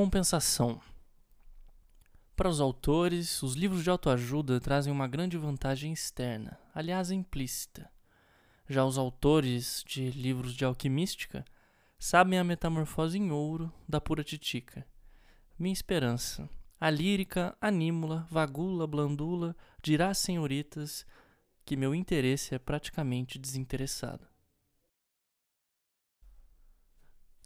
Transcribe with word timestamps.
Compensação. 0.00 0.80
Para 2.34 2.48
os 2.48 2.58
autores, 2.58 3.42
os 3.42 3.52
livros 3.52 3.84
de 3.84 3.90
autoajuda 3.90 4.58
trazem 4.58 4.90
uma 4.90 5.06
grande 5.06 5.36
vantagem 5.36 5.92
externa, 5.92 6.58
aliás 6.74 7.10
implícita. 7.10 7.86
Já 8.66 8.82
os 8.82 8.96
autores 8.96 9.84
de 9.86 10.10
livros 10.12 10.54
de 10.54 10.64
alquimística 10.64 11.44
sabem 11.98 12.38
a 12.38 12.44
metamorfose 12.44 13.18
em 13.18 13.30
ouro 13.30 13.70
da 13.86 14.00
pura 14.00 14.24
titica. 14.24 14.86
Minha 15.58 15.74
esperança. 15.74 16.48
A 16.80 16.88
lírica, 16.88 17.54
anímula, 17.60 18.26
vagula, 18.30 18.86
blandula, 18.86 19.54
dirá 19.82 20.14
senhoritas 20.14 21.04
que 21.62 21.76
meu 21.76 21.94
interesse 21.94 22.54
é 22.54 22.58
praticamente 22.58 23.38
desinteressado. 23.38 24.26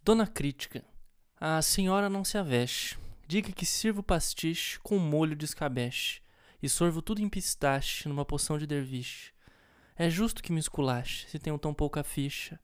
Dona 0.04 0.28
Crítica. 0.28 0.93
A 1.36 1.60
senhora 1.60 2.08
não 2.08 2.24
se 2.24 2.38
aveste. 2.38 2.96
Diga 3.26 3.50
que 3.52 3.66
sirvo 3.66 4.02
pastiche 4.02 4.78
com 4.80 4.98
molho 4.98 5.34
de 5.34 5.44
escabeche 5.44 6.20
e 6.62 6.68
sorvo 6.68 7.02
tudo 7.02 7.20
em 7.20 7.28
pistache 7.28 8.08
numa 8.08 8.24
poção 8.24 8.56
de 8.56 8.66
derviche. 8.66 9.32
É 9.96 10.08
justo 10.08 10.42
que 10.42 10.52
me 10.52 10.60
esculache, 10.60 11.28
se 11.28 11.38
tenho 11.38 11.58
tão 11.58 11.74
pouca 11.74 12.02
ficha. 12.04 12.58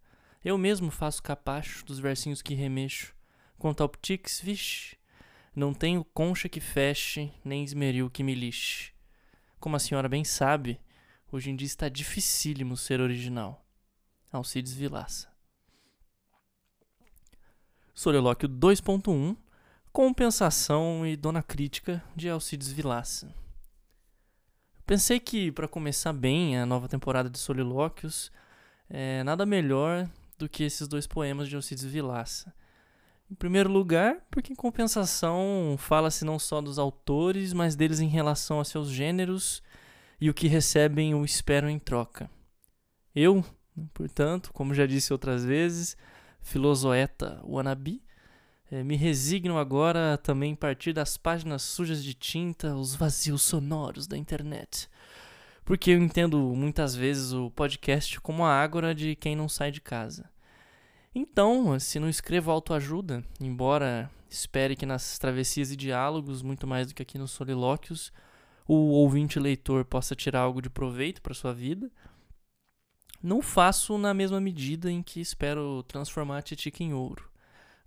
Eu 0.44 0.56
mesmo 0.56 0.90
faço 0.90 1.22
capacho 1.22 1.84
dos 1.84 1.98
versinhos 1.98 2.42
que 2.42 2.54
remexo. 2.54 3.14
Quanto 3.58 3.82
ao 3.82 3.88
ptix, 3.88 4.40
vixe, 4.40 4.96
não 5.54 5.74
tenho 5.74 6.04
concha 6.04 6.48
que 6.48 6.60
feche, 6.60 7.32
nem 7.44 7.64
esmeril 7.64 8.08
que 8.08 8.22
me 8.22 8.34
lixe. 8.34 8.92
Como 9.58 9.76
a 9.76 9.80
senhora 9.80 10.08
bem 10.08 10.24
sabe, 10.24 10.80
hoje 11.30 11.50
em 11.50 11.56
dia 11.56 11.66
está 11.66 11.88
dificílimo 11.88 12.76
ser 12.76 13.00
original. 13.00 13.66
Alcides 14.32 14.72
Vilaça. 14.72 15.29
Solilóquio 18.00 18.48
2.1 18.48 19.36
Compensação 19.92 21.06
e 21.06 21.18
Dona 21.18 21.42
Crítica 21.42 22.02
de 22.16 22.30
Alcides 22.30 22.72
Vilaça. 22.72 23.30
Pensei 24.86 25.20
que, 25.20 25.52
para 25.52 25.68
começar 25.68 26.14
bem 26.14 26.56
a 26.56 26.64
nova 26.64 26.88
temporada 26.88 27.28
de 27.28 27.38
Solilóquios, 27.38 28.32
é 28.88 29.22
nada 29.22 29.44
melhor 29.44 30.08
do 30.38 30.48
que 30.48 30.64
esses 30.64 30.88
dois 30.88 31.06
poemas 31.06 31.46
de 31.46 31.56
Alcides 31.56 31.84
Vilaça. 31.84 32.54
Em 33.30 33.34
primeiro 33.34 33.70
lugar, 33.70 34.16
porque 34.30 34.54
em 34.54 34.56
compensação 34.56 35.76
fala-se 35.78 36.24
não 36.24 36.38
só 36.38 36.62
dos 36.62 36.78
autores, 36.78 37.52
mas 37.52 37.76
deles 37.76 38.00
em 38.00 38.08
relação 38.08 38.60
a 38.60 38.64
seus 38.64 38.88
gêneros 38.88 39.62
e 40.18 40.30
o 40.30 40.34
que 40.34 40.48
recebem 40.48 41.14
ou 41.14 41.22
esperam 41.22 41.68
em 41.68 41.78
troca. 41.78 42.30
Eu, 43.14 43.44
portanto, 43.92 44.54
como 44.54 44.72
já 44.72 44.86
disse 44.86 45.12
outras 45.12 45.44
vezes, 45.44 45.98
filosoeta 46.42 47.40
wannabe, 47.44 48.02
é, 48.70 48.84
me 48.84 48.96
resigno 48.96 49.58
agora 49.58 50.16
também 50.18 50.54
partir 50.54 50.92
das 50.92 51.16
páginas 51.16 51.62
sujas 51.62 52.04
de 52.04 52.14
tinta, 52.14 52.76
os 52.76 52.94
vazios 52.94 53.42
sonoros 53.42 54.06
da 54.06 54.16
internet. 54.16 54.88
Porque 55.64 55.90
eu 55.90 55.98
entendo 55.98 56.38
muitas 56.54 56.94
vezes 56.94 57.32
o 57.32 57.50
podcast 57.50 58.20
como 58.20 58.44
a 58.44 58.52
ágora 58.52 58.94
de 58.94 59.16
quem 59.16 59.34
não 59.34 59.48
sai 59.48 59.70
de 59.70 59.80
casa. 59.80 60.30
Então, 61.14 61.78
se 61.80 61.98
não 61.98 62.08
escrevo 62.08 62.50
autoajuda, 62.50 63.24
embora 63.40 64.08
espere 64.28 64.76
que 64.76 64.86
nas 64.86 65.18
travessias 65.18 65.72
e 65.72 65.76
diálogos, 65.76 66.40
muito 66.40 66.66
mais 66.66 66.86
do 66.86 66.94
que 66.94 67.02
aqui 67.02 67.18
nos 67.18 67.32
solilóquios, 67.32 68.12
o 68.66 68.74
ouvinte 68.74 69.40
leitor 69.40 69.84
possa 69.84 70.14
tirar 70.14 70.40
algo 70.40 70.62
de 70.62 70.70
proveito 70.70 71.20
para 71.20 71.34
sua 71.34 71.52
vida, 71.52 71.90
não 73.22 73.42
faço 73.42 73.98
na 73.98 74.14
mesma 74.14 74.40
medida 74.40 74.90
em 74.90 75.02
que 75.02 75.20
espero 75.20 75.82
transformar 75.82 76.38
a 76.38 76.42
Titica 76.42 76.82
em 76.82 76.92
ouro. 76.94 77.28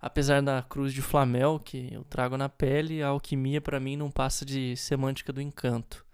Apesar 0.00 0.42
da 0.42 0.62
cruz 0.62 0.92
de 0.92 1.00
Flamel 1.00 1.58
que 1.58 1.88
eu 1.92 2.04
trago 2.04 2.36
na 2.36 2.48
pele, 2.48 3.02
a 3.02 3.08
alquimia 3.08 3.60
para 3.60 3.80
mim 3.80 3.96
não 3.96 4.10
passa 4.10 4.44
de 4.44 4.76
semântica 4.76 5.32
do 5.32 5.40
encanto. 5.40 6.04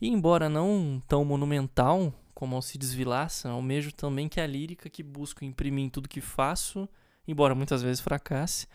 E 0.00 0.08
embora 0.08 0.48
não 0.48 1.02
tão 1.06 1.24
monumental 1.24 2.12
como 2.34 2.56
Alcides 2.56 2.92
Vilaça, 2.92 3.50
almejo 3.50 3.92
também 3.92 4.28
que 4.28 4.40
a 4.40 4.46
lírica 4.46 4.90
que 4.90 5.02
busco 5.02 5.44
imprimir 5.44 5.84
em 5.84 5.88
tudo 5.88 6.08
que 6.08 6.20
faço, 6.20 6.88
embora 7.28 7.54
muitas 7.54 7.82
vezes 7.82 8.00
fracasse, 8.00 8.66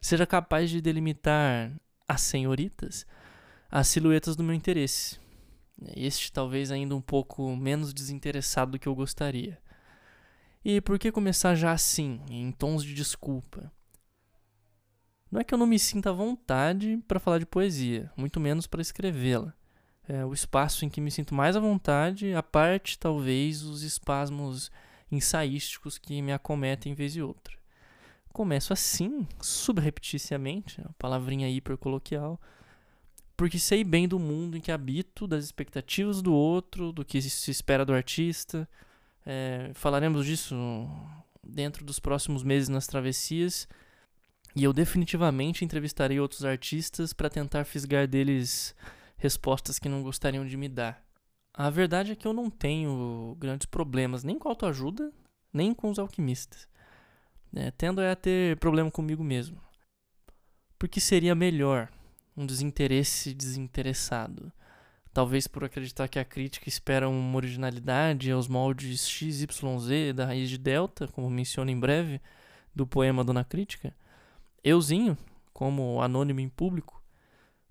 seja 0.00 0.26
capaz 0.26 0.70
de 0.70 0.80
delimitar 0.80 1.72
as 2.06 2.20
senhoritas, 2.20 3.06
as 3.70 3.88
silhuetas 3.88 4.36
do 4.36 4.44
meu 4.44 4.54
interesse. 4.54 5.18
Este 5.96 6.32
talvez 6.32 6.70
ainda 6.70 6.94
um 6.96 7.00
pouco 7.00 7.54
menos 7.56 7.92
desinteressado 7.94 8.72
do 8.72 8.78
que 8.78 8.88
eu 8.88 8.94
gostaria. 8.94 9.58
E 10.64 10.80
por 10.80 10.98
que 10.98 11.12
começar 11.12 11.54
já 11.54 11.72
assim, 11.72 12.20
em 12.28 12.50
tons 12.50 12.84
de 12.84 12.94
desculpa? 12.94 13.72
Não 15.30 15.40
é 15.40 15.44
que 15.44 15.52
eu 15.52 15.58
não 15.58 15.66
me 15.66 15.78
sinta 15.78 16.10
à 16.10 16.12
vontade 16.12 17.02
para 17.06 17.20
falar 17.20 17.38
de 17.38 17.46
poesia, 17.46 18.10
muito 18.16 18.40
menos 18.40 18.66
para 18.66 18.80
escrevê-la. 18.80 19.54
É 20.08 20.24
o 20.24 20.32
espaço 20.32 20.84
em 20.84 20.88
que 20.88 21.02
me 21.02 21.10
sinto 21.10 21.34
mais 21.34 21.54
à 21.54 21.60
vontade, 21.60 22.32
a 22.32 22.42
parte, 22.42 22.98
talvez, 22.98 23.62
os 23.62 23.82
espasmos 23.82 24.70
ensaísticos 25.12 25.98
que 25.98 26.22
me 26.22 26.32
acometem 26.32 26.94
vez 26.94 27.14
e 27.14 27.22
outra. 27.22 27.56
Começo 28.32 28.72
assim, 28.72 29.26
subrepticiamente, 29.40 30.80
a 30.80 30.92
palavrinha 30.94 31.48
hipercoloquial, 31.50 32.40
porque 33.38 33.56
sei 33.56 33.84
bem 33.84 34.08
do 34.08 34.18
mundo 34.18 34.56
em 34.56 34.60
que 34.60 34.72
habito, 34.72 35.24
das 35.24 35.44
expectativas 35.44 36.20
do 36.20 36.34
outro, 36.34 36.90
do 36.90 37.04
que 37.04 37.22
se 37.22 37.52
espera 37.52 37.84
do 37.84 37.94
artista. 37.94 38.68
É, 39.24 39.70
falaremos 39.74 40.26
disso 40.26 40.56
dentro 41.46 41.84
dos 41.84 42.00
próximos 42.00 42.42
meses 42.42 42.68
nas 42.68 42.88
travessias 42.88 43.68
e 44.56 44.64
eu 44.64 44.72
definitivamente 44.72 45.64
entrevistarei 45.64 46.18
outros 46.18 46.44
artistas 46.44 47.12
para 47.12 47.30
tentar 47.30 47.64
fisgar 47.64 48.08
deles 48.08 48.74
respostas 49.16 49.78
que 49.78 49.88
não 49.88 50.02
gostariam 50.02 50.44
de 50.44 50.56
me 50.56 50.68
dar. 50.68 51.00
A 51.54 51.70
verdade 51.70 52.10
é 52.10 52.16
que 52.16 52.26
eu 52.26 52.32
não 52.32 52.50
tenho 52.50 53.36
grandes 53.38 53.66
problemas 53.66 54.24
nem 54.24 54.36
com 54.36 54.48
autoajuda, 54.48 55.12
nem 55.52 55.72
com 55.72 55.90
os 55.90 56.00
alquimistas. 56.00 56.66
É, 57.54 57.70
tendo 57.70 58.00
a 58.00 58.16
ter 58.16 58.56
problema 58.56 58.90
comigo 58.90 59.22
mesmo. 59.22 59.60
Porque 60.76 60.98
seria 60.98 61.36
melhor 61.36 61.88
um 62.38 62.46
desinteresse 62.46 63.34
desinteressado. 63.34 64.52
Talvez 65.12 65.48
por 65.48 65.64
acreditar 65.64 66.06
que 66.06 66.18
a 66.18 66.24
crítica 66.24 66.68
espera 66.68 67.08
uma 67.08 67.36
originalidade 67.36 68.30
aos 68.30 68.46
moldes 68.46 69.08
XYZ 69.08 70.14
da 70.14 70.26
raiz 70.26 70.48
de 70.48 70.56
delta, 70.56 71.08
como 71.08 71.28
menciono 71.28 71.70
em 71.70 71.78
breve, 71.78 72.20
do 72.72 72.86
poema 72.86 73.24
Dona 73.24 73.42
Crítica. 73.42 73.92
Euzinho, 74.62 75.18
como 75.52 76.00
anônimo 76.00 76.38
em 76.38 76.48
público, 76.48 77.02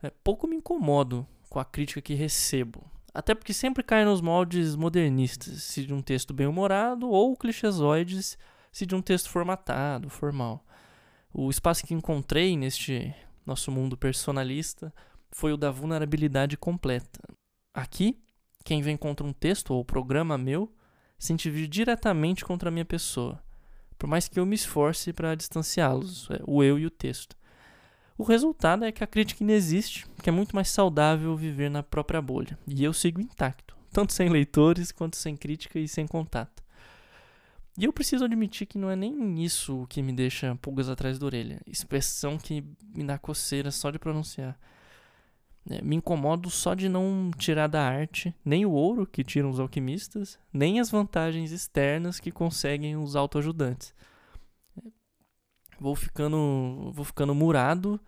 é, 0.03 0.09
pouco 0.09 0.45
me 0.45 0.57
incomodo 0.57 1.25
com 1.49 1.59
a 1.59 1.65
crítica 1.65 2.01
que 2.01 2.13
recebo. 2.13 2.83
Até 3.13 3.33
porque 3.33 3.53
sempre 3.53 3.83
cai 3.83 4.03
nos 4.03 4.19
moldes 4.19 4.75
modernistas, 4.75 5.63
se 5.63 5.85
de 5.85 5.93
um 5.93 6.01
texto 6.01 6.33
bem 6.33 6.45
humorado, 6.45 7.09
ou 7.09 7.37
clichêsoides, 7.37 8.37
se 8.71 8.85
de 8.85 8.93
um 8.93 9.01
texto 9.01 9.29
formatado, 9.29 10.09
formal. 10.09 10.65
O 11.33 11.49
espaço 11.49 11.85
que 11.85 11.93
encontrei 11.93 12.57
neste 12.57 13.15
nosso 13.47 13.71
mundo 13.71 13.97
personalista 13.97 14.93
foi 15.31 15.53
o 15.53 15.57
da 15.57 15.71
vulnerabilidade 15.71 16.55
completa. 16.57 17.19
Aqui, 17.73 18.21
quem 18.63 18.81
vem 18.81 18.97
contra 18.97 19.25
um 19.25 19.33
texto 19.33 19.73
ou 19.73 19.83
programa 19.83 20.37
meu 20.37 20.71
se 21.17 21.33
vir 21.49 21.67
diretamente 21.67 22.45
contra 22.45 22.69
a 22.69 22.71
minha 22.71 22.85
pessoa 22.85 23.41
por 23.97 24.07
mais 24.07 24.27
que 24.27 24.39
eu 24.39 24.45
me 24.45 24.55
esforce 24.55 25.11
para 25.11 25.35
distanciá-los, 25.35 26.29
é, 26.29 26.39
o 26.45 26.63
eu 26.63 26.77
e 26.77 26.85
o 26.85 26.91
texto. 26.91 27.35
O 28.17 28.23
resultado 28.23 28.85
é 28.85 28.91
que 28.91 29.03
a 29.03 29.07
crítica 29.07 29.43
inexiste, 29.43 30.05
que 30.21 30.29
é 30.29 30.31
muito 30.31 30.55
mais 30.55 30.69
saudável 30.69 31.35
viver 31.35 31.69
na 31.69 31.83
própria 31.83 32.21
bolha. 32.21 32.57
E 32.67 32.83
eu 32.83 32.93
sigo 32.93 33.21
intacto, 33.21 33.75
tanto 33.91 34.13
sem 34.13 34.29
leitores 34.29 34.91
quanto 34.91 35.17
sem 35.17 35.35
crítica 35.35 35.79
e 35.79 35.87
sem 35.87 36.07
contato. 36.07 36.63
E 37.77 37.85
eu 37.85 37.93
preciso 37.93 38.25
admitir 38.25 38.65
que 38.65 38.77
não 38.77 38.89
é 38.89 38.95
nem 38.95 39.43
isso 39.43 39.85
que 39.87 40.01
me 40.01 40.11
deixa 40.11 40.55
pulgas 40.55 40.89
atrás 40.89 41.19
da 41.19 41.25
orelha. 41.27 41.61
Expressão 41.67 42.37
que 42.37 42.63
me 42.95 43.03
dá 43.03 43.19
coceira 43.19 43.69
só 43.69 43.91
de 43.91 43.99
pronunciar. 43.99 44.57
É, 45.69 45.81
me 45.81 45.97
incomodo 45.97 46.49
só 46.49 46.73
de 46.73 46.89
não 46.89 47.29
tirar 47.37 47.67
da 47.67 47.83
arte 47.83 48.33
nem 48.43 48.65
o 48.65 48.71
ouro 48.71 49.05
que 49.05 49.23
tiram 49.23 49.49
os 49.49 49.59
alquimistas, 49.59 50.39
nem 50.51 50.79
as 50.79 50.89
vantagens 50.89 51.51
externas 51.51 52.19
que 52.19 52.31
conseguem 52.31 52.95
os 52.95 53.15
autoajudantes. 53.15 53.93
É, 54.77 54.89
vou 55.79 55.93
ficando, 55.93 56.89
vou 56.93 57.05
ficando 57.05 57.35
murado 57.35 57.99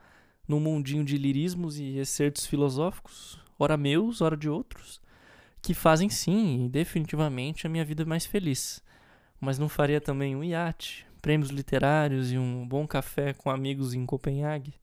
num 0.48 0.60
mundinho 0.60 1.04
de 1.04 1.16
lirismos 1.16 1.78
e 1.78 1.98
excertos 1.98 2.48
filosóficos, 2.48 3.40
ora 3.60 3.78
meus, 3.78 4.20
ora 4.20 4.36
de 4.36 4.50
outros, 4.50 5.00
que 5.62 5.76
fazem 5.76 6.10
sim, 6.10 6.68
definitivamente, 6.72 7.68
a 7.68 7.70
minha 7.70 7.86
vida 7.86 8.04
mais 8.04 8.26
feliz. 8.26 8.82
Mas 9.40 9.58
não 9.58 9.70
faria 9.70 10.02
também 10.02 10.36
um 10.36 10.44
iate, 10.44 11.08
prêmios 11.22 11.50
literários 11.50 12.32
e 12.32 12.38
um 12.38 12.68
bom 12.68 12.86
café 12.86 13.34
com 13.34 13.50
amigos 13.50 13.94
em 13.94 14.06
Copenhague? 14.06 14.74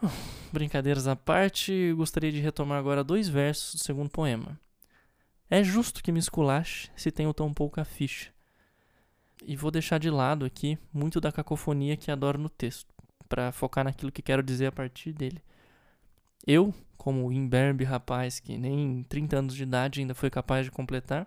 Brincadeiras 0.52 1.06
à 1.06 1.16
parte, 1.16 1.92
gostaria 1.94 2.30
de 2.30 2.40
retomar 2.40 2.78
agora 2.78 3.02
dois 3.02 3.28
versos 3.28 3.74
do 3.74 3.84
segundo 3.84 4.10
poema. 4.10 4.58
É 5.50 5.62
justo 5.62 6.02
que 6.02 6.12
me 6.12 6.18
esculache 6.18 6.90
se 6.96 7.10
tenho 7.10 7.32
tão 7.34 7.52
pouca 7.52 7.84
ficha. 7.84 8.30
E 9.44 9.56
vou 9.56 9.70
deixar 9.70 9.98
de 9.98 10.08
lado 10.08 10.44
aqui 10.44 10.78
muito 10.92 11.20
da 11.20 11.32
cacofonia 11.32 11.96
que 11.96 12.10
adoro 12.10 12.38
no 12.38 12.48
texto, 12.48 12.92
para 13.28 13.50
focar 13.50 13.84
naquilo 13.84 14.12
que 14.12 14.22
quero 14.22 14.42
dizer 14.42 14.66
a 14.66 14.72
partir 14.72 15.12
dele. 15.12 15.42
Eu, 16.46 16.72
como 16.96 17.32
imberbe 17.32 17.84
rapaz 17.84 18.38
que 18.38 18.56
nem 18.56 19.02
30 19.04 19.38
anos 19.38 19.54
de 19.54 19.62
idade 19.62 20.00
ainda 20.00 20.14
foi 20.14 20.30
capaz 20.30 20.64
de 20.64 20.70
completar, 20.70 21.26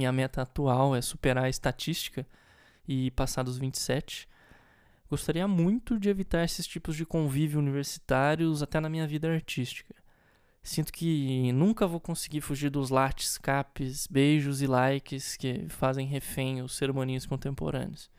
minha 0.00 0.12
meta 0.12 0.40
atual 0.40 0.96
é 0.96 1.02
superar 1.02 1.44
a 1.44 1.48
estatística 1.50 2.26
e 2.88 3.10
passar 3.10 3.42
dos 3.42 3.58
27. 3.58 4.26
Gostaria 5.10 5.46
muito 5.46 5.98
de 5.98 6.08
evitar 6.08 6.42
esses 6.42 6.66
tipos 6.66 6.96
de 6.96 7.04
convívio 7.04 7.58
universitários 7.58 8.62
até 8.62 8.80
na 8.80 8.88
minha 8.88 9.06
vida 9.06 9.30
artística. 9.30 9.94
Sinto 10.62 10.90
que 10.90 11.52
nunca 11.52 11.86
vou 11.86 12.00
conseguir 12.00 12.40
fugir 12.40 12.70
dos 12.70 12.88
lates, 12.88 13.36
capes, 13.36 14.06
beijos 14.06 14.62
e 14.62 14.66
likes 14.66 15.36
que 15.36 15.66
fazem 15.68 16.06
refém 16.06 16.62
os 16.62 16.74
ser 16.74 16.90
contemporâneos. 17.28 18.10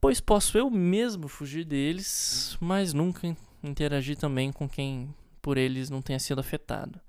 Pois 0.00 0.20
posso 0.20 0.58
eu 0.58 0.68
mesmo 0.70 1.28
fugir 1.28 1.64
deles, 1.64 2.56
mas 2.60 2.92
nunca 2.92 3.36
interagir 3.62 4.16
também 4.16 4.50
com 4.50 4.68
quem 4.68 5.14
por 5.40 5.56
eles 5.56 5.88
não 5.88 6.02
tenha 6.02 6.18
sido 6.18 6.40
afetado. 6.40 7.00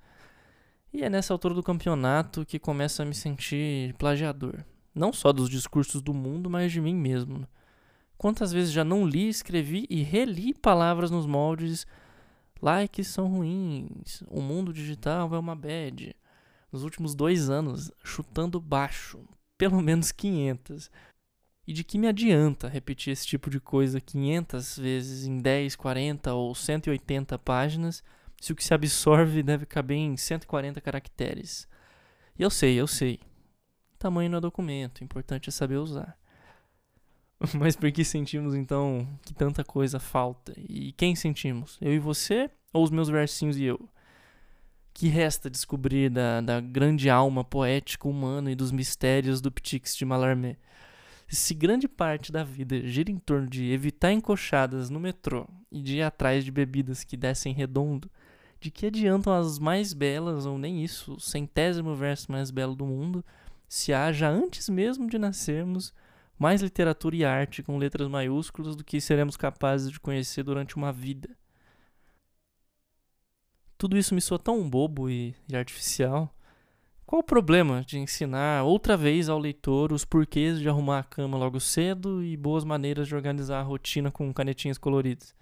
E 0.98 1.04
é 1.04 1.12
nessa 1.12 1.32
altura 1.32 1.54
do 1.54 1.62
campeonato 1.62 2.44
que 2.44 2.58
começo 2.58 3.04
a 3.04 3.06
me 3.06 3.14
sentir 3.14 3.94
plagiador. 4.00 4.66
Não 4.96 5.14
só 5.14 5.32
dos 5.32 5.48
discursos 5.48 6.02
do 6.02 6.12
mundo, 6.12 6.50
mas 6.50 6.72
de 6.72 6.82
mim 6.82 6.96
mesmo. 6.96 7.48
Quantas 8.18 8.52
vezes 8.52 8.72
já 8.74 8.84
não 8.84 9.06
li, 9.06 9.30
escrevi 9.30 9.86
e 9.92 10.02
reli 10.02 10.56
palavras 10.56 11.12
nos 11.12 11.28
moldes 11.28 11.86
likes 12.60 13.10
são 13.10 13.28
ruins, 13.28 14.24
o 14.28 14.42
mundo 14.42 14.74
digital 14.74 15.32
é 15.36 15.38
uma 15.38 15.56
bad. 15.56 16.16
Nos 16.72 16.82
últimos 16.82 17.14
dois 17.14 17.48
anos, 17.48 17.92
chutando 18.04 18.60
baixo, 18.60 19.20
pelo 19.56 19.80
menos 19.84 20.12
500. 20.12 20.90
E 21.68 21.74
de 21.74 21.84
que 21.84 22.00
me 22.00 22.08
adianta 22.08 22.68
repetir 22.68 23.14
esse 23.14 23.28
tipo 23.28 23.52
de 23.52 23.60
coisa 23.60 24.02
500 24.02 24.80
vezes 24.80 25.28
em 25.28 25.38
10, 25.38 25.76
40 25.76 26.34
ou 26.34 26.56
180 26.56 27.38
páginas 27.38 28.04
se 28.40 28.52
o 28.52 28.56
que 28.56 28.64
se 28.64 28.74
absorve 28.74 29.42
deve 29.44 29.66
caber 29.66 29.98
em 29.98 30.16
140 30.16 30.80
caracteres. 30.82 31.68
E 32.38 32.44
eu 32.44 32.50
sei, 32.50 32.76
eu 32.76 32.88
sei. 32.88 33.20
Tamanho 33.98 34.30
não 34.30 34.38
é 34.38 34.42
documento, 34.42 35.00
o 35.00 35.04
importante 35.04 35.50
é 35.50 35.52
saber 35.52 35.78
usar. 35.78 36.18
Mas 37.54 37.76
por 37.76 37.92
que 37.92 38.04
sentimos 38.04 38.56
então 38.56 39.08
que 39.24 39.34
tanta 39.34 39.64
coisa 39.64 40.00
falta? 40.00 40.54
E 40.58 40.92
quem 40.94 41.16
sentimos? 41.16 41.78
Eu 41.82 41.94
e 41.94 42.00
você 42.00 42.50
ou 42.74 42.84
os 42.84 42.92
meus 42.92 43.10
versinhos 43.10 43.58
e 43.58 43.64
eu? 43.64 43.90
Que 44.94 45.08
resta 45.08 45.50
descobrir 45.50 46.10
da, 46.10 46.42
da 46.42 46.60
grande 46.60 47.10
alma 47.10 47.44
poética 47.44 48.08
humana 48.08 48.52
e 48.52 48.56
dos 48.56 48.72
mistérios 48.72 49.42
do 49.42 49.52
Ptix 49.52 49.96
de 49.96 50.06
Mallarmé? 50.06 50.58
Se 51.28 51.54
grande 51.54 51.88
parte 51.88 52.32
da 52.32 52.44
vida 52.44 52.80
gira 52.88 53.12
em 53.12 53.18
torno 53.18 53.48
de 53.48 53.72
evitar 53.72 54.12
encoxadas 54.14 54.90
no 54.90 55.00
metrô 55.00 55.48
e 55.72 55.82
de 55.82 55.98
ir 55.98 56.02
atrás 56.02 56.44
de 56.44 56.52
bebidas 56.52 57.04
que 57.04 57.18
descem 57.18 57.54
redondo, 57.54 58.10
de 58.60 58.72
que 58.72 58.88
adiantam 58.88 59.34
as 59.34 59.60
mais 59.60 59.94
belas, 59.94 60.46
ou 60.46 60.58
nem 60.58 60.84
isso, 60.84 61.16
o 61.16 61.20
centésimo 61.20 61.96
verso 61.96 62.32
mais 62.32 62.52
belo 62.52 62.76
do 62.76 62.86
mundo, 62.86 63.24
se 63.68 63.94
haja 63.94 64.30
antes 64.30 64.70
mesmo 64.70 65.10
de 65.10 65.18
nascermos 65.18 65.94
mais 66.38 66.62
literatura 66.62 67.16
e 67.16 67.26
arte 67.26 67.64
com 67.64 67.78
letras 67.78 68.08
maiúsculas 68.08 68.76
do 68.76 68.84
que 68.84 69.02
seremos 69.02 69.36
capazes 69.36 69.92
de 69.92 70.00
conhecer 70.00 70.44
durante 70.44 70.76
uma 70.76 70.92
vida. 70.92 71.30
Tudo 73.78 73.98
isso 73.98 74.16
me 74.16 74.22
soa 74.22 74.40
tão 74.40 74.68
bobo 74.68 75.10
e, 75.10 75.36
e 75.48 75.56
artificial. 75.56 76.34
Qual 77.06 77.22
o 77.22 77.24
problema 77.24 77.84
de 77.86 77.98
ensinar 77.98 78.64
outra 78.64 78.98
vez 78.98 79.30
ao 79.30 79.40
leitor 79.40 79.94
os 79.94 80.04
porquês 80.04 80.60
de 80.60 80.68
arrumar 80.68 81.00
a 81.00 81.04
cama 81.04 81.38
logo 81.38 81.60
cedo 81.60 82.24
e 82.24 82.36
boas 82.36 82.64
maneiras 82.64 83.08
de 83.08 83.16
organizar 83.16 83.60
a 83.60 83.64
rotina 83.64 84.12
com 84.12 84.34
canetinhas 84.34 84.78
coloridas? 84.78 85.36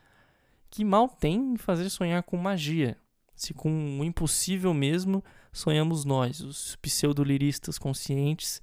Que 0.70 0.84
mal 0.84 1.08
tem 1.08 1.54
em 1.54 1.58
fazer 1.58 1.90
sonhar 1.90 2.22
com 2.24 2.38
magia, 2.38 2.98
se 3.36 3.54
com 3.54 4.00
o 4.00 4.04
impossível 4.04 4.74
mesmo 4.74 5.24
sonhamos 5.52 6.06
nós, 6.06 6.42
os 6.42 6.76
pseudoliristas 6.78 7.78
conscientes, 7.78 8.62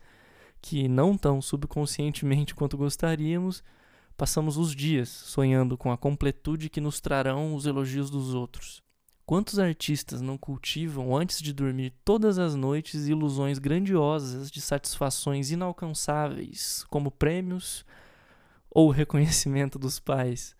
que 0.61 0.89
não 0.89 1.17
tão 1.17 1.43
subconscientemente 1.43 2.55
quanto 2.57 2.77
gostaríamos, 2.77 3.63
passamos 4.17 4.57
os 4.57 4.75
dias 4.75 5.09
sonhando 5.09 5.77
com 5.77 5.91
a 5.91 5.99
completude 5.99 6.71
que 6.71 6.81
nos 6.81 7.01
trarão 7.01 7.55
os 7.55 7.67
elogios 7.67 8.11
dos 8.11 8.35
outros. 8.35 8.83
Quantos 9.25 9.59
artistas 9.59 10.21
não 10.21 10.37
cultivam 10.37 11.17
antes 11.17 11.41
de 11.41 11.53
dormir 11.53 11.93
todas 12.05 12.39
as 12.39 12.55
noites 12.55 13.07
ilusões 13.07 13.59
grandiosas 13.59 14.51
de 14.51 14.61
satisfações 14.61 15.51
inalcançáveis, 15.51 16.85
como 16.91 17.11
prêmios 17.11 17.85
ou 18.69 18.91
reconhecimento 18.91 19.79
dos 19.79 20.01
pais? 20.01 20.55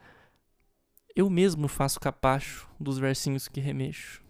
Eu 1.15 1.29
mesmo 1.29 1.69
faço 1.69 2.01
capacho 2.01 2.67
dos 2.81 2.99
versinhos 2.99 3.47
que 3.47 3.61
remexo. 3.61 4.23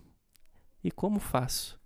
E 0.82 0.90
como 0.90 1.20
faço? 1.20 1.80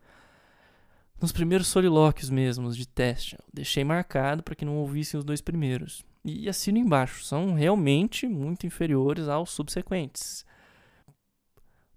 Nos 1.21 1.33
primeiros 1.33 1.67
solilóquios 1.67 2.31
mesmos 2.31 2.77
de 2.77 2.87
teste, 2.87 3.39
deixei 3.53 3.85
marcado 3.85 4.43
para 4.43 4.55
que 4.55 4.65
não 4.65 4.77
ouvissem 4.77 5.19
os 5.19 5.25
dois 5.25 5.41
primeiros. 5.41 6.05
E 6.25 6.49
assino 6.49 6.79
embaixo, 6.79 7.25
são 7.25 7.55
realmente 7.55 8.27
muito 8.27 8.67
inferiores 8.67 9.29
aos 9.29 9.51
subsequentes. 9.51 10.45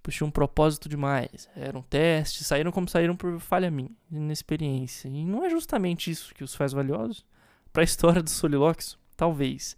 Puxei 0.03 0.25
um 0.25 0.31
propósito 0.31 0.89
demais. 0.89 1.49
Eram 1.55 1.81
testes, 1.81 2.47
saíram 2.47 2.71
como 2.71 2.87
saíram 2.87 3.15
por 3.15 3.39
falha 3.39 3.71
minha, 3.71 3.91
inexperiência. 4.11 5.07
E 5.07 5.25
não 5.25 5.43
é 5.45 5.49
justamente 5.49 6.11
isso 6.11 6.33
que 6.33 6.43
os 6.43 6.53
faz 6.53 6.73
valiosos. 6.73 7.25
Para 7.71 7.83
a 7.83 7.85
história 7.85 8.21
dos 8.21 8.33
solilóquios, 8.39 8.97
talvez. 9.15 9.77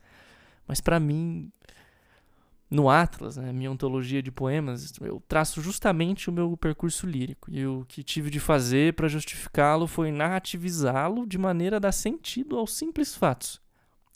Mas 0.67 0.81
para 0.81 0.99
mim, 0.99 1.51
no 2.71 2.89
Atlas, 2.89 3.35
né, 3.35 3.51
minha 3.51 3.69
ontologia 3.69 4.23
de 4.23 4.31
poemas, 4.31 4.93
eu 5.01 5.21
traço 5.27 5.61
justamente 5.61 6.29
o 6.29 6.33
meu 6.33 6.55
percurso 6.55 7.05
lírico. 7.05 7.51
E 7.51 7.65
o 7.65 7.83
que 7.85 8.01
tive 8.01 8.29
de 8.29 8.39
fazer 8.39 8.93
para 8.93 9.09
justificá-lo 9.09 9.87
foi 9.87 10.09
narrativizá-lo 10.09 11.27
de 11.27 11.37
maneira 11.37 11.75
a 11.75 11.79
dar 11.79 11.91
sentido 11.91 12.57
aos 12.57 12.73
simples 12.73 13.13
fatos. 13.13 13.61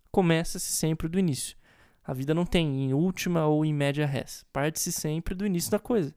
Começa-se 0.10 0.72
sempre 0.72 1.10
do 1.10 1.20
início. 1.20 1.58
A 2.02 2.14
vida 2.14 2.34
não 2.34 2.46
tem 2.46 2.86
em 2.86 2.94
última 2.94 3.46
ou 3.46 3.66
em 3.66 3.74
média 3.74 4.06
res. 4.06 4.46
Parte-se 4.54 4.94
sempre 4.94 5.36
do 5.36 5.46
início 5.46 5.70
da 5.70 5.80
coisa. 5.80 6.16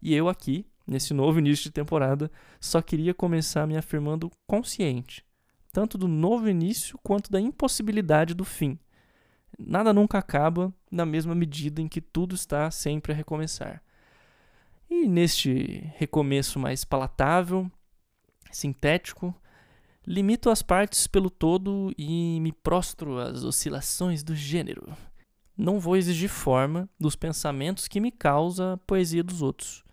E 0.00 0.14
eu 0.14 0.28
aqui, 0.28 0.64
nesse 0.86 1.12
novo 1.12 1.40
início 1.40 1.64
de 1.64 1.72
temporada, 1.72 2.30
só 2.60 2.80
queria 2.80 3.12
começar 3.12 3.66
me 3.66 3.76
afirmando 3.76 4.30
consciente, 4.46 5.24
tanto 5.72 5.98
do 5.98 6.06
novo 6.06 6.48
início 6.48 6.96
quanto 7.02 7.28
da 7.28 7.40
impossibilidade 7.40 8.34
do 8.34 8.44
fim 8.44 8.78
nada 9.58 9.92
nunca 9.92 10.18
acaba 10.18 10.72
na 10.90 11.06
mesma 11.06 11.34
medida 11.34 11.80
em 11.80 11.88
que 11.88 12.00
tudo 12.00 12.34
está 12.34 12.70
sempre 12.70 13.12
a 13.12 13.14
recomeçar. 13.14 13.82
E 14.90 15.06
neste 15.06 15.90
recomeço 15.96 16.58
mais 16.58 16.84
palatável, 16.84 17.70
sintético, 18.50 19.34
limito 20.06 20.50
as 20.50 20.62
partes 20.62 21.06
pelo 21.06 21.30
todo 21.30 21.92
e 21.96 22.38
me 22.40 22.52
prostro 22.52 23.18
às 23.18 23.42
oscilações 23.42 24.22
do 24.22 24.34
gênero. 24.34 24.94
Não 25.56 25.78
vou 25.78 25.96
exigir 25.96 26.28
forma 26.28 26.88
dos 26.98 27.16
pensamentos 27.16 27.86
que 27.88 28.00
me 28.00 28.10
causa 28.10 28.74
a 28.74 28.76
poesia 28.76 29.22
dos 29.22 29.42
outros. 29.42 29.84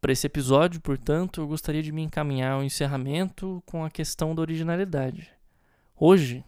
Para 0.00 0.12
esse 0.12 0.26
episódio, 0.26 0.80
portanto, 0.80 1.40
eu 1.40 1.48
gostaria 1.48 1.82
de 1.82 1.90
me 1.90 2.02
encaminhar 2.02 2.52
ao 2.52 2.62
encerramento 2.64 3.62
com 3.66 3.84
a 3.84 3.90
questão 3.90 4.34
da 4.34 4.42
originalidade. 4.42 5.30
Hoje, 5.98 6.44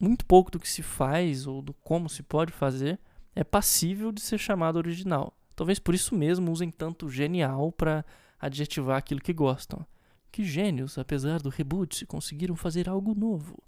muito 0.00 0.24
pouco 0.24 0.50
do 0.50 0.60
que 0.60 0.68
se 0.68 0.82
faz 0.82 1.46
ou 1.46 1.60
do 1.60 1.74
como 1.74 2.08
se 2.08 2.22
pode 2.22 2.52
fazer 2.52 2.98
é 3.34 3.42
passível 3.42 4.12
de 4.12 4.20
ser 4.20 4.38
chamado 4.38 4.76
original. 4.76 5.36
Talvez 5.54 5.78
por 5.78 5.94
isso 5.94 6.14
mesmo 6.14 6.52
usem 6.52 6.70
tanto 6.70 7.08
genial 7.08 7.72
para 7.72 8.04
adjetivar 8.38 8.96
aquilo 8.96 9.20
que 9.20 9.32
gostam. 9.32 9.84
Que 10.30 10.44
gênios, 10.44 10.98
apesar 10.98 11.40
do 11.40 11.48
reboot, 11.48 12.06
conseguiram 12.06 12.54
fazer 12.54 12.88
algo 12.88 13.14
novo. 13.14 13.60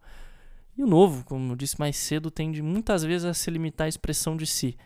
E 0.77 0.83
o 0.83 0.87
novo, 0.87 1.25
como 1.25 1.53
eu 1.53 1.57
disse 1.57 1.79
mais 1.79 1.97
cedo, 1.97 2.31
tende 2.31 2.63
muitas 2.63 3.03
vezes 3.03 3.25
a 3.25 3.35
se 3.35 3.51
limitar 3.51 3.87
à 3.87 3.89
expressão 3.89 4.37
de 4.37 4.47
si. 4.47 4.77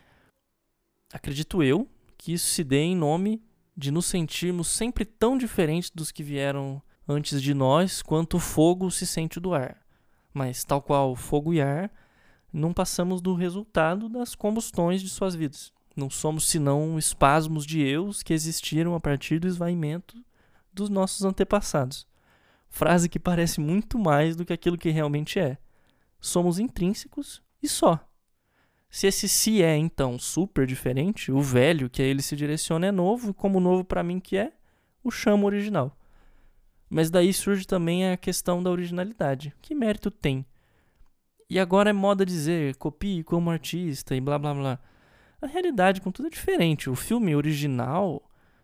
Acredito 1.13 1.61
eu 1.61 1.87
que 2.17 2.33
isso 2.33 2.47
se 2.47 2.63
dê 2.63 2.81
em 2.81 2.95
nome 2.95 3.43
de 3.77 3.91
nos 3.91 4.05
sentirmos 4.05 4.67
sempre 4.67 5.05
tão 5.05 5.37
diferentes 5.37 5.91
dos 5.91 6.11
que 6.11 6.23
vieram 6.23 6.81
antes 7.07 7.41
de 7.41 7.53
nós 7.53 8.01
quanto 8.01 8.37
o 8.37 8.39
fogo 8.39 8.89
se 8.89 9.05
sente 9.05 9.39
do 9.39 9.53
ar. 9.53 9.84
Mas, 10.35 10.65
tal 10.65 10.81
qual 10.81 11.15
fogo 11.15 11.53
e 11.53 11.61
ar, 11.61 11.89
não 12.51 12.73
passamos 12.73 13.21
do 13.21 13.33
resultado 13.33 14.09
das 14.09 14.35
combustões 14.35 15.01
de 15.01 15.07
suas 15.07 15.33
vidas. 15.33 15.71
Não 15.95 16.09
somos 16.09 16.45
senão 16.45 16.99
espasmos 16.99 17.65
de 17.65 17.81
eus 17.81 18.21
que 18.21 18.33
existiram 18.33 18.95
a 18.95 18.99
partir 18.99 19.39
do 19.39 19.47
esvaimento 19.47 20.21
dos 20.73 20.89
nossos 20.89 21.23
antepassados. 21.23 22.05
Frase 22.67 23.07
que 23.07 23.17
parece 23.17 23.61
muito 23.61 23.97
mais 23.97 24.35
do 24.35 24.43
que 24.43 24.51
aquilo 24.51 24.77
que 24.77 24.89
realmente 24.89 25.39
é. 25.39 25.57
Somos 26.19 26.59
intrínsecos 26.59 27.41
e 27.63 27.69
só. 27.69 28.05
Se 28.89 29.07
esse 29.07 29.29
si 29.29 29.63
é 29.63 29.77
então 29.77 30.19
super 30.19 30.67
diferente, 30.67 31.31
o 31.31 31.39
velho 31.39 31.89
que 31.89 32.01
a 32.01 32.05
ele 32.05 32.21
se 32.21 32.35
direciona 32.35 32.87
é 32.87 32.91
novo, 32.91 33.29
e 33.29 33.33
como 33.33 33.61
novo 33.61 33.85
para 33.85 34.03
mim 34.03 34.19
que 34.19 34.35
é, 34.35 34.51
o 35.01 35.09
chamo 35.09 35.45
original. 35.45 35.97
Mas 36.89 37.09
daí 37.09 37.33
surge 37.33 37.65
também 37.65 38.09
a 38.11 38.17
questão 38.17 38.61
da 38.61 38.69
originalidade. 38.69 39.53
Que 39.61 39.73
mérito 39.73 40.11
tem? 40.11 40.45
E 41.49 41.59
agora 41.59 41.89
é 41.89 41.93
moda 41.93 42.25
dizer 42.25 42.75
copie 42.75 43.23
como 43.23 43.49
artista 43.49 44.15
e 44.15 44.21
blá 44.21 44.37
blá 44.39 44.53
blá. 44.53 44.79
A 45.41 45.47
realidade, 45.47 46.01
contudo, 46.01 46.27
é 46.27 46.31
diferente. 46.31 46.89
O 46.89 46.95
filme 46.95 47.35
original 47.35 48.21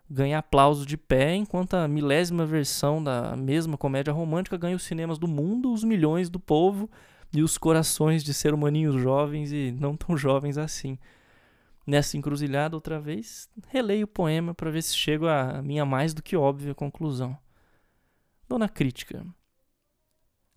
ganha 0.09 0.39
aplausos 0.39 0.85
de 0.85 0.97
pé, 0.97 1.35
enquanto 1.35 1.75
a 1.75 1.87
milésima 1.87 2.45
versão 2.45 3.03
da 3.03 3.35
mesma 3.35 3.77
comédia 3.77 4.11
romântica 4.11 4.57
ganha 4.57 4.75
os 4.75 4.83
cinemas 4.83 5.17
do 5.17 5.27
mundo, 5.27 5.71
os 5.71 5.83
milhões 5.83 6.29
do 6.29 6.39
povo 6.39 6.89
e 7.33 7.41
os 7.41 7.57
corações 7.57 8.23
de 8.23 8.33
ser 8.33 8.53
humaninhos 8.53 9.01
jovens 9.01 9.51
e 9.51 9.71
não 9.71 9.95
tão 9.95 10.17
jovens 10.17 10.57
assim. 10.57 10.97
Nessa 11.85 12.17
encruzilhada, 12.17 12.75
outra 12.75 12.99
vez, 12.99 13.49
releio 13.67 14.05
o 14.05 14.07
poema 14.07 14.53
para 14.53 14.69
ver 14.69 14.81
se 14.81 14.95
chego 14.95 15.27
à 15.27 15.61
minha 15.61 15.85
mais 15.85 16.13
do 16.13 16.21
que 16.21 16.35
óbvia 16.35 16.75
conclusão. 16.75 17.37
Dona 18.51 18.67
Crítica, 18.67 19.25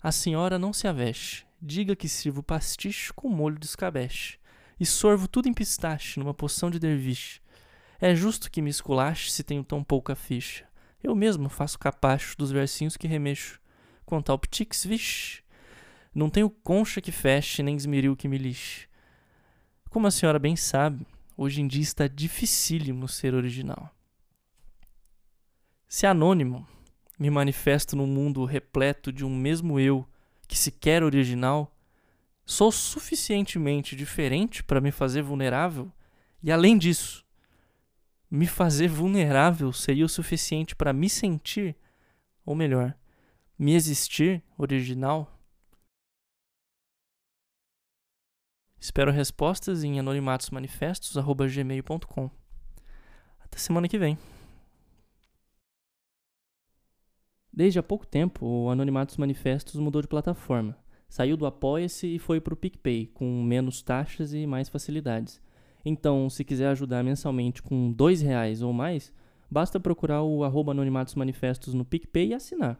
a 0.01 0.11
senhora 0.11 0.59
não 0.59 0.73
se 0.73 0.85
aveste, 0.85 1.47
diga 1.61 1.95
que 1.95 2.09
sirvo 2.09 2.43
pastiche 2.43 3.13
com 3.13 3.29
molho 3.29 3.57
de 3.57 3.67
escabeche, 3.67 4.37
e 4.77 4.85
sorvo 4.85 5.29
tudo 5.29 5.47
em 5.47 5.53
pistache, 5.53 6.19
numa 6.19 6.33
poção 6.33 6.69
de 6.69 6.77
derviche. 6.77 7.39
É 7.97 8.13
justo 8.13 8.51
que 8.51 8.61
me 8.61 8.69
esculache 8.69 9.31
se 9.31 9.45
tenho 9.45 9.63
tão 9.63 9.81
pouca 9.81 10.13
ficha. 10.13 10.67
Eu 11.01 11.15
mesmo 11.15 11.47
faço 11.47 11.79
capacho 11.79 12.37
dos 12.37 12.51
versinhos 12.51 12.97
que 12.97 13.07
remexo. 13.07 13.61
Quanto 14.05 14.29
ao 14.29 14.39
ptix, 14.39 14.85
vixe, 14.85 15.41
não 16.13 16.29
tenho 16.29 16.49
concha 16.49 16.99
que 16.99 17.13
feche, 17.13 17.63
nem 17.63 17.77
esmeril 17.77 18.13
que 18.17 18.27
me 18.27 18.37
lixe. 18.37 18.89
Como 19.89 20.05
a 20.05 20.11
senhora 20.11 20.37
bem 20.37 20.57
sabe, 20.57 21.07
hoje 21.37 21.61
em 21.61 21.67
dia 21.69 21.81
está 21.81 22.09
dificílimo 22.09 23.07
ser 23.07 23.33
original. 23.33 23.89
Se 25.87 26.05
anônimo, 26.05 26.67
me 27.17 27.29
manifesto 27.29 27.95
num 27.95 28.07
mundo 28.07 28.45
repleto 28.45 29.11
de 29.11 29.25
um 29.25 29.35
mesmo 29.35 29.79
eu 29.79 30.07
que 30.47 30.57
se 30.57 30.71
quer 30.71 31.03
original, 31.03 31.75
sou 32.45 32.71
suficientemente 32.71 33.95
diferente 33.95 34.63
para 34.63 34.81
me 34.81 34.91
fazer 34.91 35.23
vulnerável, 35.23 35.91
e 36.43 36.51
além 36.51 36.77
disso, 36.77 37.25
me 38.29 38.45
fazer 38.45 38.87
vulnerável 38.87 39.73
seria 39.73 40.05
o 40.05 40.09
suficiente 40.09 40.75
para 40.75 40.93
me 40.93 41.09
sentir, 41.09 41.75
ou 42.45 42.53
melhor, 42.53 42.95
me 43.57 43.73
existir 43.73 44.43
original? 44.57 45.31
Espero 48.79 49.11
respostas 49.11 49.83
em 49.83 49.99
anonimatosmanifestos.gmail.com. 49.99 52.29
Até 53.39 53.57
semana 53.57 53.87
que 53.87 53.97
vem. 53.97 54.15
Desde 57.55 57.79
há 57.79 57.83
pouco 57.83 58.05
tempo, 58.05 58.45
o 58.45 58.69
Anonimatos 58.69 59.17
Manifestos 59.17 59.79
mudou 59.79 60.01
de 60.01 60.07
plataforma. 60.07 60.77
Saiu 61.07 61.37
do 61.37 61.45
Apoia-se 61.45 62.15
e 62.15 62.19
foi 62.19 62.41
para 62.41 62.53
o 62.53 62.57
PicPay, 62.57 63.07
com 63.13 63.41
menos 63.43 63.81
taxas 63.81 64.33
e 64.33 64.45
mais 64.45 64.67
facilidades. 64.67 65.41
Então, 65.85 66.29
se 66.29 66.43
quiser 66.43 66.67
ajudar 66.67 67.03
mensalmente 67.03 67.63
com 67.63 67.91
dois 67.91 68.21
reais 68.21 68.61
ou 68.61 68.73
mais, 68.73 69.13
basta 69.49 69.79
procurar 69.79 70.23
o 70.23 70.43
arroba 70.43 70.71
Anonimatos 70.71 71.15
Manifestos 71.15 71.73
no 71.73 71.85
PicPay 71.85 72.29
e 72.29 72.33
assinar. 72.33 72.77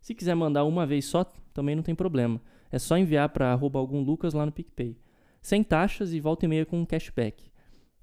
Se 0.00 0.14
quiser 0.14 0.34
mandar 0.34 0.64
uma 0.64 0.84
vez 0.84 1.06
só, 1.06 1.24
também 1.54 1.74
não 1.74 1.82
tem 1.82 1.94
problema. 1.94 2.40
É 2.70 2.78
só 2.78 2.98
enviar 2.98 3.30
para 3.30 3.52
arroba 3.52 3.78
algum 3.78 4.02
Lucas 4.02 4.34
lá 4.34 4.44
no 4.44 4.52
PicPay 4.52 4.96
sem 5.40 5.62
taxas 5.62 6.12
e 6.12 6.20
volta 6.20 6.44
e 6.44 6.48
meia 6.48 6.66
com 6.66 6.84
cashback. 6.84 7.50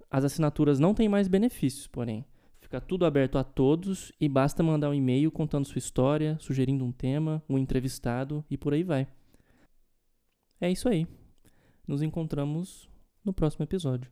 As 0.10 0.24
assinaturas 0.24 0.79
não 0.79 0.94
têm 0.94 1.10
mais 1.10 1.27
benefícios, 1.27 1.88
porém. 1.88 2.25
Fica 2.65 2.81
tudo 2.81 3.05
aberto 3.05 3.38
a 3.38 3.43
todos 3.43 4.12
e 4.19 4.27
basta 4.27 4.63
mandar 4.63 4.89
um 4.89 4.93
e-mail 4.95 5.31
contando 5.31 5.67
sua 5.67 5.77
história, 5.77 6.36
sugerindo 6.39 6.84
um 6.84 6.91
tema, 6.91 7.43
um 7.48 7.60
entrevistado 7.60 8.43
e 8.50 8.57
por 8.57 8.74
aí 8.74 8.81
vai. 8.81 9.07
É 10.60 10.72
isso 10.72 10.89
aí. 10.89 11.05
Nos 11.88 12.01
encontramos 12.01 12.89
no 13.24 13.31
próximo 13.31 13.63
episódio. 13.63 14.10